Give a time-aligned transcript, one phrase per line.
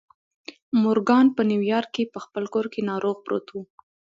[0.81, 3.55] مورګان په نيويارک کې په خپل کور کې ناروغ پروت و.